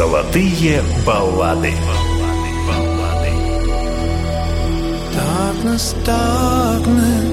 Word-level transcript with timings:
Золотые 0.00 0.82
баллады. 1.04 1.72
Darkness, 5.12 5.94
darkness, 6.04 7.30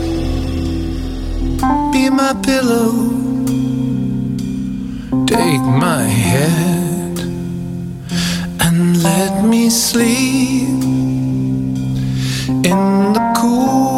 be 1.91 2.09
my 2.09 2.33
pillow. 2.43 2.91
Take 5.25 5.61
my 5.61 6.03
head 6.03 7.19
and 8.59 9.01
let 9.01 9.43
me 9.43 9.69
sleep 9.69 10.83
in 12.63 13.13
the 13.13 13.33
coolness 13.37 13.93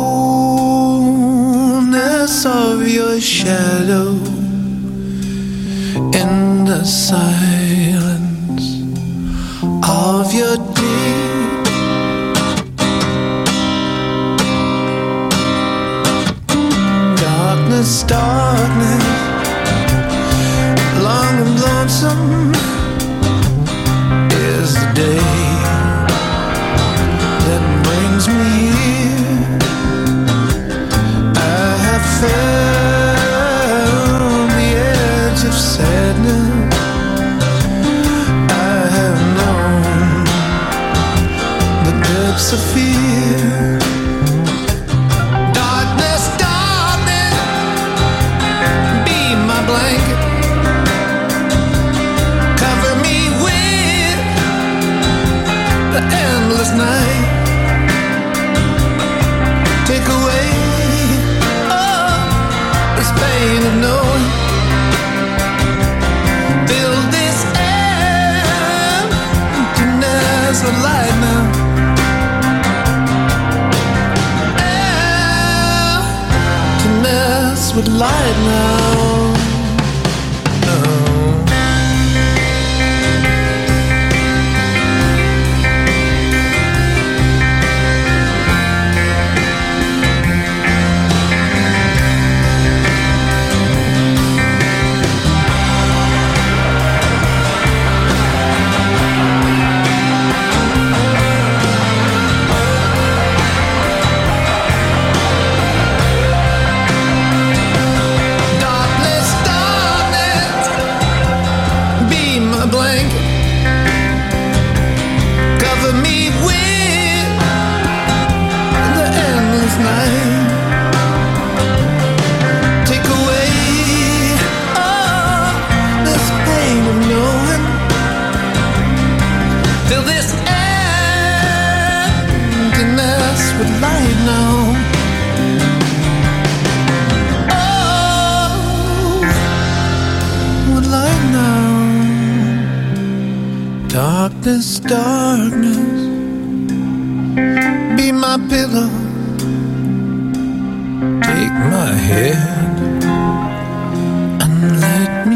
of 2.45 2.87
your 2.87 3.19
shadow, 3.19 4.19
in 6.13 6.65
the 6.65 6.83
silence 6.83 7.48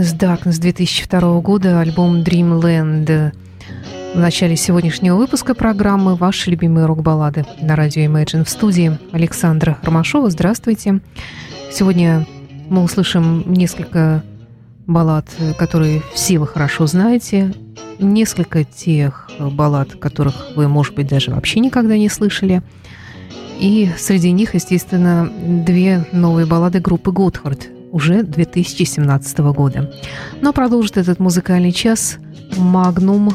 Darkness, 0.00 0.16
Darkness 0.16 0.58
2002 0.58 1.40
года, 1.40 1.80
альбом 1.80 2.22
Dreamland. 2.22 3.32
В 4.14 4.18
начале 4.18 4.56
сегодняшнего 4.56 5.16
выпуска 5.16 5.54
программы 5.54 6.16
«Ваши 6.16 6.50
любимые 6.50 6.86
рок-баллады» 6.86 7.44
на 7.60 7.76
радио 7.76 8.02
Imagine 8.02 8.44
в 8.44 8.48
студии 8.48 8.98
Александра 9.12 9.76
Ромашова. 9.82 10.30
Здравствуйте. 10.30 11.00
Сегодня 11.70 12.26
мы 12.70 12.82
услышим 12.82 13.44
несколько 13.52 14.24
баллад, 14.86 15.26
которые 15.58 16.02
все 16.14 16.38
вы 16.38 16.46
хорошо 16.46 16.86
знаете, 16.86 17.52
несколько 17.98 18.64
тех 18.64 19.30
баллад, 19.38 19.96
которых 19.96 20.56
вы, 20.56 20.66
может 20.66 20.94
быть, 20.94 21.08
даже 21.08 21.30
вообще 21.30 21.60
никогда 21.60 21.98
не 21.98 22.08
слышали. 22.08 22.62
И 23.58 23.90
среди 23.98 24.30
них, 24.32 24.54
естественно, 24.54 25.30
две 25.66 26.06
новые 26.12 26.46
баллады 26.46 26.80
группы 26.80 27.12
Готхард 27.12 27.68
уже 27.90 28.22
2017 28.22 29.38
года. 29.38 29.92
Но 30.40 30.52
продолжит 30.52 30.96
этот 30.96 31.18
музыкальный 31.18 31.72
час 31.72 32.18
Магнум 32.56 33.32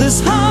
this 0.00 0.22
so 0.22 0.49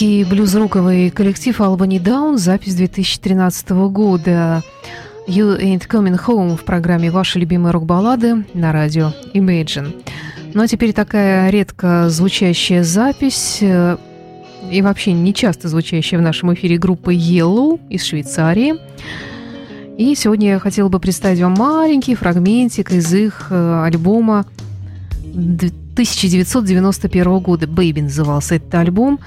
Британский 0.00 0.24
блюз-роковый 0.24 1.10
коллектив 1.10 1.60
Albany 1.60 2.02
Down, 2.02 2.38
запись 2.38 2.74
2013 2.74 3.68
года. 3.90 4.62
You 5.28 5.60
Ain't 5.60 5.86
Coming 5.86 6.18
Home 6.26 6.56
в 6.56 6.64
программе 6.64 7.10
«Ваши 7.10 7.38
любимые 7.38 7.72
рок-баллады» 7.72 8.46
на 8.54 8.72
радио 8.72 9.12
Imagine. 9.34 10.02
Ну 10.54 10.62
а 10.62 10.66
теперь 10.66 10.94
такая 10.94 11.50
редко 11.50 12.08
звучащая 12.08 12.82
запись 12.82 13.58
э, 13.60 13.98
и 14.70 14.80
вообще 14.80 15.12
не 15.12 15.34
часто 15.34 15.68
звучащая 15.68 16.18
в 16.18 16.22
нашем 16.22 16.54
эфире 16.54 16.78
группа 16.78 17.12
Yellow 17.12 17.78
из 17.90 18.06
Швейцарии. 18.06 18.76
И 19.98 20.14
сегодня 20.14 20.52
я 20.52 20.58
хотела 20.60 20.88
бы 20.88 20.98
представить 20.98 21.42
вам 21.42 21.52
маленький 21.52 22.14
фрагментик 22.14 22.90
из 22.90 23.12
их 23.12 23.48
э, 23.50 23.84
альбома 23.84 24.46
1991 25.34 27.38
года. 27.40 27.66
«Baby» 27.66 28.02
назывался 28.02 28.54
этот 28.54 28.74
альбом. 28.76 29.20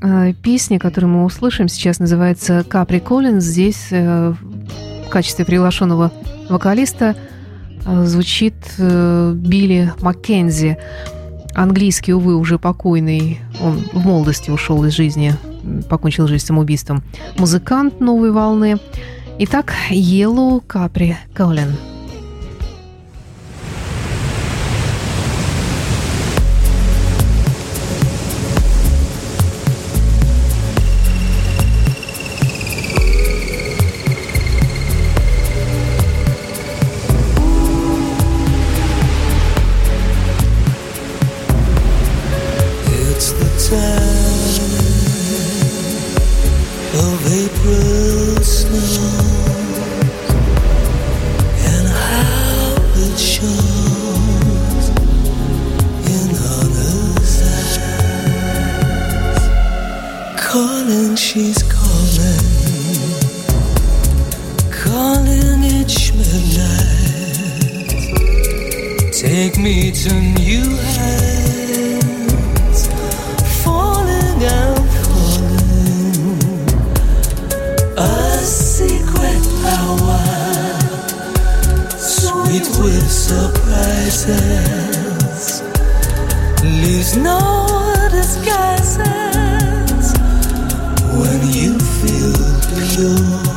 Э, 0.00 0.32
песня, 0.42 0.78
которую 0.78 1.12
мы 1.12 1.24
услышим 1.24 1.68
сейчас, 1.68 1.98
называется 1.98 2.64
«Капри 2.68 3.00
Коллинз». 3.00 3.44
Здесь 3.44 3.88
э, 3.90 4.32
в 5.06 5.08
качестве 5.10 5.44
приглашенного 5.44 6.12
вокалиста 6.48 7.16
э, 7.84 8.04
звучит 8.04 8.54
Билли 8.78 9.92
Маккензи. 10.00 10.78
Английский, 11.54 12.14
увы, 12.14 12.36
уже 12.36 12.58
покойный. 12.58 13.40
Он 13.60 13.78
в 13.92 14.06
молодости 14.06 14.50
ушел 14.50 14.84
из 14.84 14.92
жизни, 14.92 15.34
покончил 15.88 16.28
жизнь 16.28 16.46
самоубийством. 16.46 17.02
Музыкант 17.36 18.00
новой 18.00 18.30
волны. 18.30 18.78
Итак, 19.40 19.72
Yellow 19.90 20.62
Capri 20.64 21.16
Colin. 21.34 21.97
Take 69.18 69.58
me 69.58 69.90
to 69.90 70.14
new 70.14 70.76
heights, 70.76 70.97
surprises, 83.08 84.28
leaves 86.62 87.16
no 87.16 87.66
disguises 88.10 90.12
when 91.16 91.40
you 91.52 91.78
feel 91.78 92.34
pure. 92.68 93.47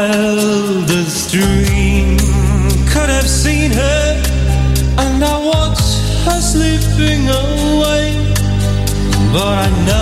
Wildest 0.00 1.30
dream 1.30 2.16
could 2.92 3.10
have 3.16 3.28
seen 3.28 3.70
her. 3.70 4.22
And 5.02 5.22
I 5.22 5.36
watched 5.52 5.96
her 6.24 6.40
slipping 6.40 7.24
away. 7.28 8.06
But 9.32 9.54
I 9.64 9.68
know 9.86 9.99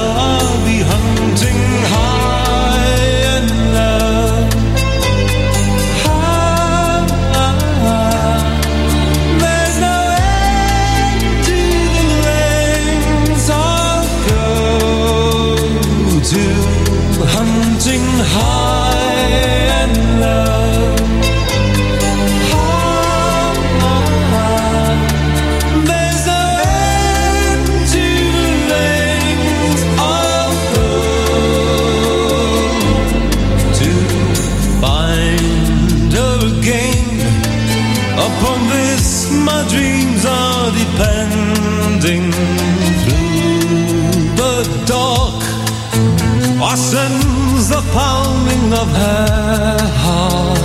pounding 47.98 48.72
of 48.72 48.88
her 49.02 49.76
heart 50.02 50.57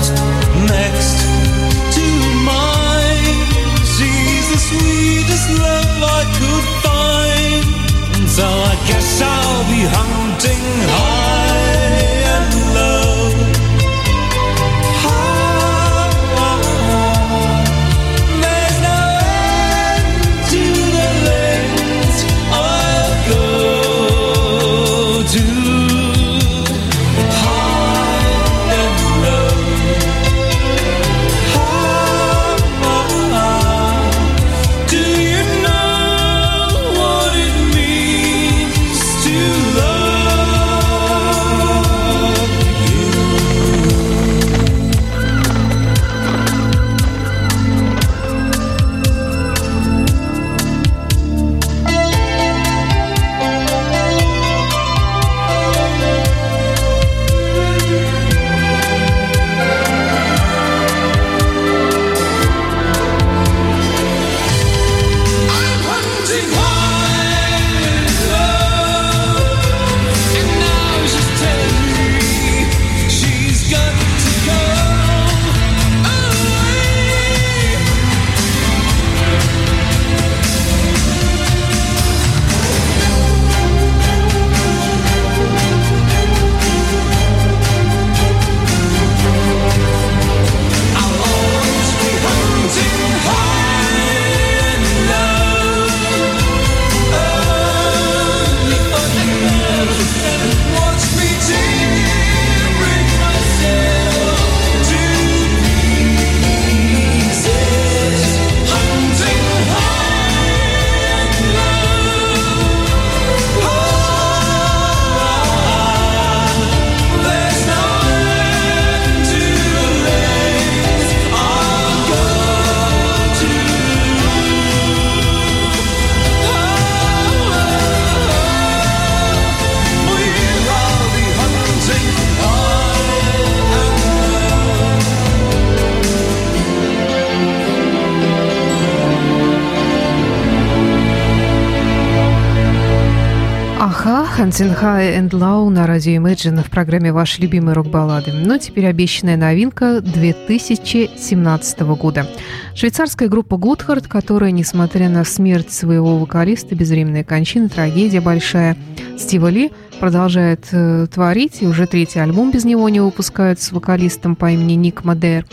Hunting 144.43 144.77
High 144.77 145.19
and 145.19 145.29
Low 145.29 145.69
на 145.69 145.88
радио 145.88 146.21
Imagine 146.21 146.65
в 146.65 146.69
программе 146.69 147.13
«Ваши 147.13 147.41
любимые 147.41 147.75
рок-баллады». 147.75 148.34
Но 148.34 148.58
теперь 148.58 148.88
обещанная 148.88 149.38
новинка 149.38 150.01
2017 150.01 151.79
года. 151.95 152.27
Швейцарская 152.75 153.29
группа 153.29 153.56
Гудхард, 153.56 154.10
которая, 154.10 154.51
несмотря 154.51 155.08
на 155.08 155.23
смерть 155.23 155.71
своего 155.71 156.17
вокалиста, 156.17 156.75
безвременная 156.75 157.23
кончина, 157.23 157.69
трагедия 157.69 158.19
большая, 158.19 158.75
Стива 159.17 159.47
Ли 159.47 159.71
продолжает 160.01 160.67
э, 160.73 161.08
творить, 161.10 161.62
и 161.62 161.65
уже 161.65 161.88
третий 161.88 162.19
альбом 162.19 162.51
без 162.51 162.65
него 162.65 162.89
не 162.89 162.99
выпускают 162.99 163.62
с 163.62 163.71
вокалистом 163.71 164.36
по 164.36 164.51
имени 164.51 164.73
Ник 164.73 165.06
Мадер. 165.06 165.45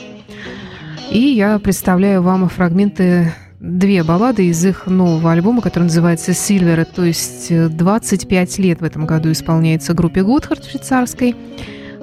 И 1.13 1.21
я 1.21 1.61
представляю 1.61 2.23
вам 2.23 2.49
фрагменты 2.49 3.33
две 3.61 4.03
баллады 4.03 4.47
из 4.47 4.65
их 4.65 4.87
нового 4.87 5.33
альбома, 5.33 5.61
который 5.61 5.85
называется 5.85 6.33
«Silver», 6.33 6.87
то 6.93 7.05
есть 7.05 7.51
э, 7.51 7.69
25 7.69 8.59
лет 8.59 8.81
в 8.81 8.85
этом 8.85 9.07
году 9.07 9.31
исполняется 9.31 9.93
группе 9.93 10.23
Гудхард 10.23 10.65
швейцарской. 10.65 11.37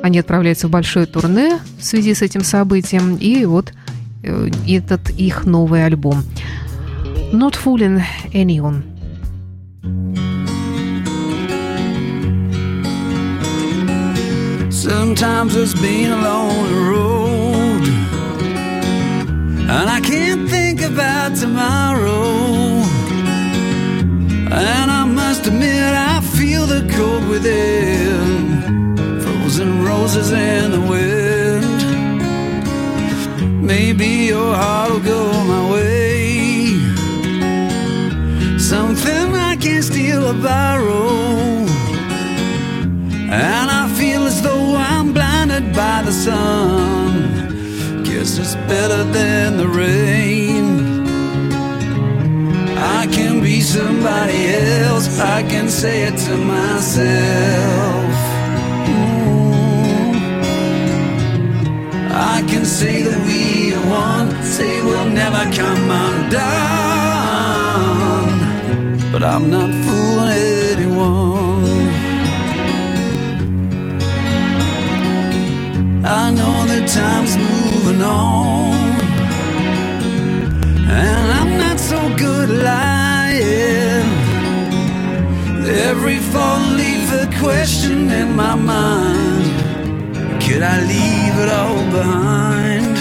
Они 0.03 0.19
отправляются 0.19 0.67
в 0.67 0.71
большое 0.71 1.07
турне 1.07 1.57
в 1.79 1.83
связи 1.83 2.13
с 2.13 2.21
этим 2.21 2.43
событием, 2.43 3.15
и 3.15 3.43
вот 3.45 3.73
э, 4.23 4.49
этот 4.67 5.09
их 5.09 5.45
новый 5.45 5.83
альбом. 5.83 6.23
«Not 7.33 7.55
Fooling 7.61 8.03
Anyone». 8.33 8.83
Sometimes 14.69 15.55
it's 15.57 15.73
been 15.73 16.11
a 16.11 16.21
lonely 16.21 16.73
road, 16.87 17.26
and 19.69 19.89
I 19.89 19.99
can't 19.99 20.49
think 20.49 20.81
about 20.81 21.35
tomorrow. 21.35 22.83
And 24.49 24.91
I 24.91 25.03
must 25.05 25.45
admit, 25.45 25.93
I 26.13 26.21
feel 26.21 26.65
the 26.65 26.87
cold 26.95 27.27
within, 27.27 28.95
frozen 29.21 29.83
roses 29.83 30.31
in 30.31 30.71
the 30.71 30.81
wind. 30.93 31.65
Maybe 33.61 34.07
your 34.33 34.55
heart 34.55 34.91
will 34.91 35.01
go 35.01 35.31
my 35.53 35.71
way, 35.73 36.77
something 38.57 39.35
I 39.35 39.57
can't 39.57 39.83
steal 39.83 40.25
or 40.27 40.33
borrow. 40.33 41.65
And 43.29 43.69
I 43.81 43.89
feel 43.99 44.25
as 44.25 44.41
though 44.41 44.75
I'm 44.75 45.11
blinded 45.13 45.75
by 45.75 46.03
the 46.03 46.13
sun. 46.13 46.96
Just 48.37 48.55
is 48.55 48.63
better 48.67 49.03
than 49.03 49.57
the 49.57 49.67
rain. 49.67 50.65
I 52.77 53.07
can 53.07 53.41
be 53.41 53.61
somebody 53.61 54.49
else, 54.83 55.19
I 55.19 55.41
can 55.41 55.67
say 55.67 56.03
it 56.03 56.15
to 56.25 56.37
myself. 56.37 58.13
Mm. 58.93 60.13
I 62.13 62.43
can 62.47 62.63
say 62.63 63.01
that 63.01 63.19
we 63.25 63.73
are 63.73 63.85
one, 63.89 64.29
say 64.43 64.83
we'll 64.83 65.09
never 65.09 65.43
come 65.59 65.89
undone. 65.89 66.37
But 69.11 69.23
I'm 69.23 69.49
not 69.49 69.71
fooling 69.83 70.37
anyone. 70.73 71.25
I 76.05 76.29
know 76.29 76.65
that 76.67 76.87
time's 76.87 77.35
moving 77.35 77.56
on. 78.01 79.01
And 80.75 81.31
I'm 81.39 81.57
not 81.59 81.79
so 81.79 81.99
good 82.17 82.49
lying. 82.49 84.09
Every 85.89 86.17
fallen 86.17 86.77
leaf 86.77 87.11
a 87.13 87.27
question 87.39 88.09
in 88.11 88.35
my 88.35 88.55
mind. 88.55 89.45
Could 90.43 90.63
I 90.63 90.79
leave 90.81 91.35
it 91.43 91.49
all 91.49 91.83
behind? 91.91 92.97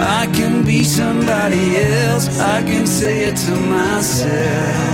I 0.00 0.26
can 0.34 0.64
be 0.64 0.84
somebody 0.84 1.76
else. 1.78 2.40
I 2.40 2.62
can 2.62 2.86
say 2.86 3.24
it 3.24 3.36
to 3.46 3.56
myself. 3.56 4.93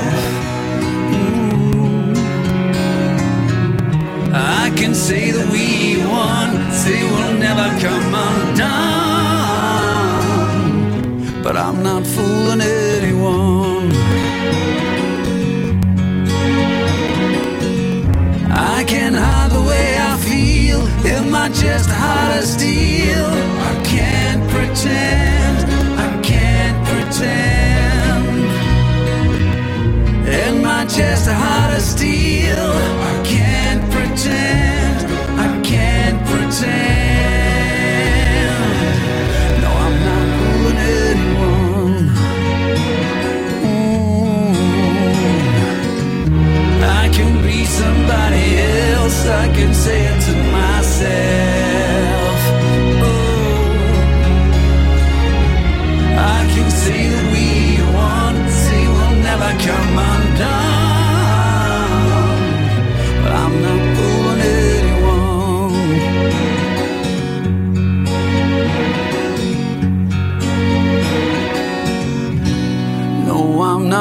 I 4.32 4.70
can 4.76 4.94
say 4.94 5.32
that 5.32 5.48
we 5.50 5.98
won, 6.06 6.70
say 6.72 7.02
we'll 7.02 7.34
never 7.38 7.68
come 7.80 8.14
undone. 8.14 8.60
But 11.42 11.56
I'm 11.56 11.82
not 11.82 12.06
fooling 12.06 12.60
anyone. 12.60 13.90
I 18.52 18.84
can 18.86 19.14
hide 19.14 19.50
the 19.50 19.62
way 19.62 19.98
I 19.98 20.16
feel 20.18 20.86
in 21.04 21.30
my 21.30 21.48
chest, 21.48 21.90
heart 21.90 22.38
of 22.38 22.44
steel. 22.44 23.26
I 23.26 23.82
can't 23.84 24.48
pretend, 24.50 25.70
I 25.98 26.20
can't 26.22 26.86
pretend. 26.86 28.26
In 30.28 30.62
my 30.62 30.86
chest, 30.86 31.28
heart 31.28 31.74
of 31.74 31.82
steel. 31.82 32.99
I 34.20 34.22
can't 34.22 34.36
pretend, 34.36 35.10
I 35.40 35.60
can't 35.62 36.26
pretend. 36.26 36.52
No, 39.62 39.70
I'm 39.84 39.96
not 40.08 40.26
fooling 40.36 40.80
anyone. 41.08 41.96
Mm. 46.04 46.82
I 46.82 47.08
can 47.14 47.32
be 47.46 47.64
somebody 47.64 48.46
else. 48.92 49.26
I 49.26 49.48
can 49.54 49.72
say 49.72 50.00
it 50.04 50.20
to 50.26 50.34
myself. 50.52 51.39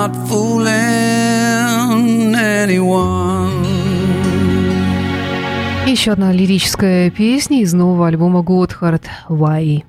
Not 0.09 0.27
fooling 0.27 0.73
anyone. 2.35 3.49
Еще 5.85 6.11
одна 6.11 6.31
лирическая 6.31 7.09
песня 7.09 7.61
из 7.61 7.73
нового 7.73 8.07
альбома 8.07 8.41
Готхард 8.43 9.09
«Why». 9.27 9.83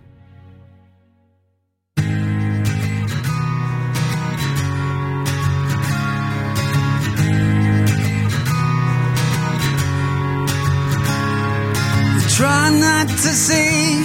Try 12.39 12.71
not 12.81 13.09
to 13.09 13.33
see 13.35 14.03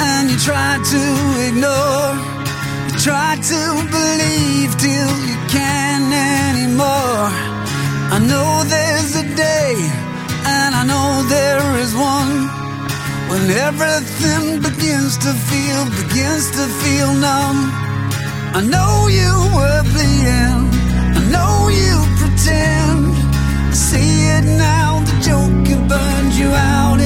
and 0.00 0.28
you 0.28 0.36
try 0.38 0.78
to 0.82 1.00
ignore. 1.48 2.05
Try 3.06 3.36
to 3.36 3.62
believe 3.96 4.76
till 4.78 5.12
you 5.30 5.38
can't 5.46 6.10
anymore. 6.10 7.30
I 8.10 8.18
know 8.18 8.64
there's 8.66 9.14
a 9.14 9.26
day 9.36 9.74
and 10.54 10.74
I 10.74 10.82
know 10.90 11.22
there 11.28 11.66
is 11.84 11.94
one 11.94 12.50
when 13.30 13.44
everything 13.68 14.58
begins 14.58 15.18
to 15.18 15.30
feel, 15.48 15.80
begins 16.02 16.50
to 16.58 16.64
feel 16.82 17.14
numb. 17.14 17.70
I 18.58 18.62
know 18.74 19.06
you 19.06 19.34
were 19.54 19.82
bleeding, 19.94 20.66
I 21.14 21.22
know 21.30 21.68
you 21.70 21.94
pretend. 22.18 23.14
I 23.70 23.74
see 23.88 24.14
it 24.34 24.46
now, 24.58 24.98
the 25.06 25.14
joke 25.22 25.68
it 25.74 25.88
burned 25.88 26.34
you 26.34 26.48
out 26.48 26.98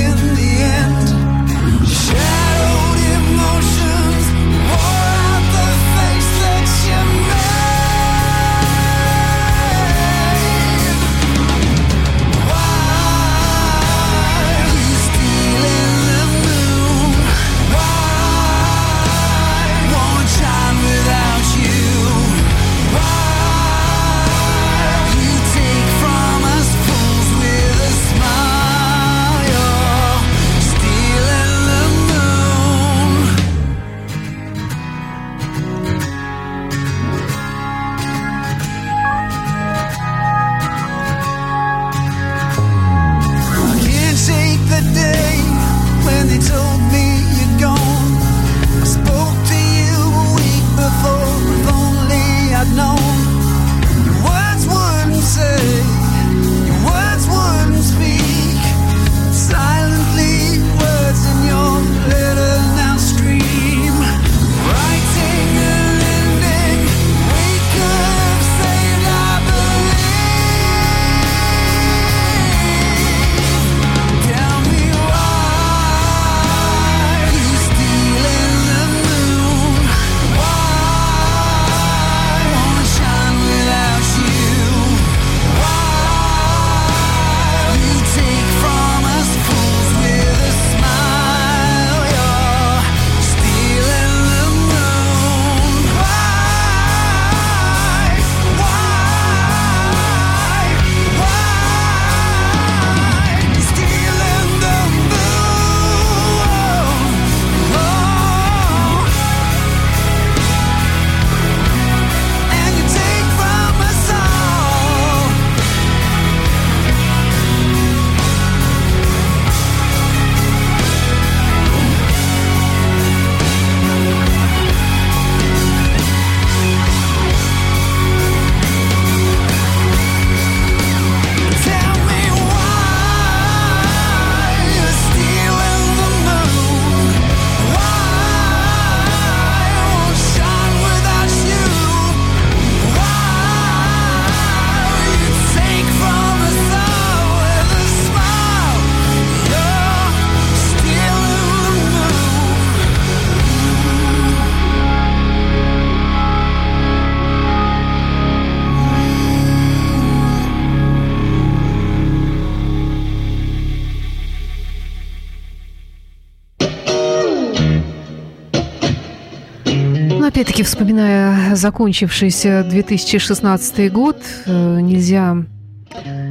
опять-таки, 170.31 170.63
вспоминая 170.63 171.57
закончившийся 171.57 172.63
2016 172.63 173.93
год, 173.93 174.17
э, 174.47 174.81
нельзя 174.81 175.37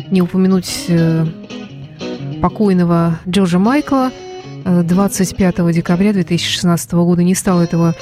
не 0.10 0.22
упомянуть 0.22 0.86
э, 0.88 1.26
покойного 2.42 3.20
Джорджа 3.28 3.60
Майкла. 3.60 4.12
25 4.64 5.60
э, 5.60 5.74
декабря 5.74 6.14
2016 6.14 6.94
года 6.94 7.24
не 7.24 7.36
стало 7.36 7.64
этого 7.64 7.94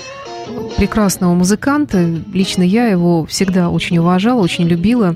прекрасного 0.78 1.34
музыканта. 1.34 2.04
Лично 2.34 2.64
я 2.64 2.88
его 2.88 3.26
всегда 3.26 3.70
очень 3.70 3.98
уважала, 3.98 4.41
очень 4.41 4.68
любила. 4.68 5.16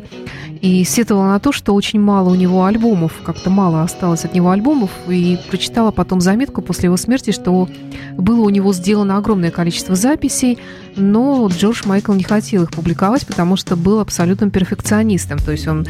И 0.62 0.84
сетовала 0.84 1.30
на 1.30 1.40
то, 1.40 1.52
что 1.52 1.74
очень 1.74 2.00
мало 2.00 2.30
у 2.30 2.36
него 2.36 2.66
альбомов, 2.66 3.14
как-то 3.24 3.50
мало 3.50 3.82
осталось 3.82 4.26
от 4.26 4.36
него 4.36 4.52
альбомов. 4.52 4.92
И 5.10 5.40
прочитала 5.50 5.90
потом 5.90 6.22
заметку 6.22 6.62
после 6.62 6.86
его 6.86 6.98
смерти, 6.98 7.32
что 7.32 7.68
было 8.16 8.42
у 8.42 8.50
него 8.50 8.72
сделано 8.72 9.18
огромное 9.18 9.50
количество 9.50 9.96
записей, 9.96 10.60
но 10.96 11.48
Джордж 11.48 11.82
Майкл 11.86 12.14
не 12.14 12.24
хотел 12.24 12.64
их 12.64 12.72
публиковать, 12.72 13.26
потому 13.26 13.56
что 13.56 13.76
был 13.76 14.00
абсолютным 14.00 14.52
перфекционистом. 14.52 15.40
То 15.40 15.52
есть 15.52 15.68
он 15.68 15.88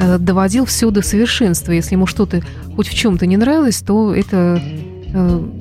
э, 0.00 0.18
доводил 0.18 0.64
все 0.64 0.90
до 0.90 1.02
совершенства. 1.02 1.70
Если 1.70 1.94
ему 1.94 2.06
что-то 2.06 2.42
хоть 2.74 2.88
в 2.88 2.94
чем-то 2.94 3.24
не 3.26 3.36
нравилось, 3.36 3.80
то 3.82 4.12
это 4.12 4.60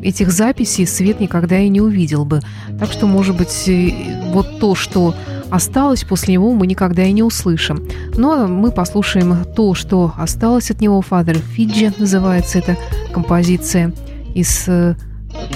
этих 0.02 0.32
записей 0.32 0.86
свет 0.86 1.20
никогда 1.20 1.60
и 1.60 1.70
не 1.70 1.82
увидел 1.82 2.26
бы. 2.26 2.42
Так 2.80 2.92
что, 2.92 3.08
может 3.08 3.38
быть, 3.38 3.68
э, 3.68 4.32
вот 4.32 4.60
то, 4.60 4.76
что 4.76 5.16
осталось 5.50 6.04
после 6.04 6.34
него, 6.34 6.54
мы 6.54 6.68
никогда 6.68 7.04
и 7.04 7.12
не 7.12 7.24
услышим. 7.24 7.88
Но 8.16 8.48
мы 8.48 8.72
послушаем 8.72 9.46
то, 9.56 9.74
что 9.74 10.14
осталось 10.18 10.72
от 10.72 10.82
него. 10.82 11.02
Father 11.08 11.40
Фиджи 11.40 11.94
называется 11.98 12.60
эта 12.60 12.78
композиция 13.14 13.94
из 14.36 14.68
э, 14.68 14.96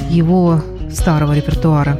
его 0.09 0.61
старого 0.91 1.33
репертуара. 1.35 1.99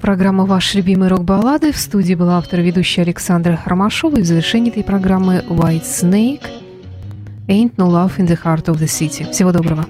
программа 0.00 0.46
«Ваш 0.46 0.74
любимый 0.74 1.08
рок-баллады». 1.08 1.72
В 1.72 1.76
студии 1.76 2.14
была 2.14 2.38
автор 2.38 2.60
и 2.60 2.62
ведущая 2.62 3.02
Александра 3.02 3.56
Хармашова. 3.56 4.16
И 4.16 4.22
в 4.22 4.26
завершении 4.26 4.72
этой 4.72 4.82
программы 4.82 5.44
«White 5.48 5.84
Snake» 5.84 6.46
«Ain't 7.46 7.76
no 7.76 7.88
love 7.88 8.16
in 8.18 8.26
the 8.26 8.38
heart 8.42 8.64
of 8.64 8.78
the 8.78 8.86
city». 8.86 9.30
Всего 9.30 9.52
доброго. 9.52 9.86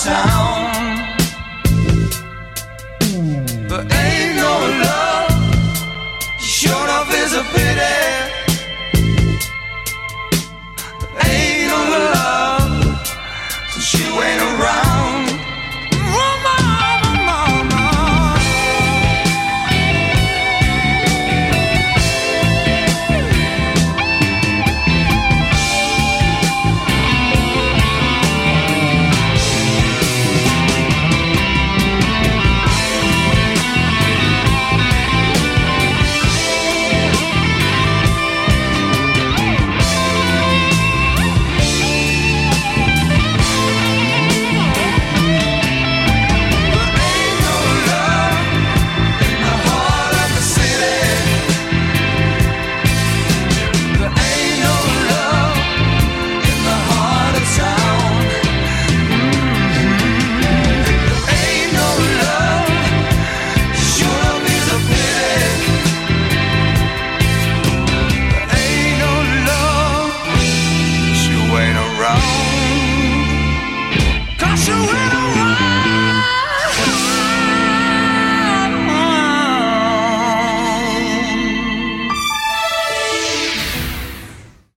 sound. 0.03 0.67
But 3.69 3.83
ain't 4.03 4.35
no 4.35 4.53
love, 4.83 5.31
short 6.41 6.89
off 6.89 7.09
is 7.13 7.33
a 7.33 7.43
pity. 7.53 8.02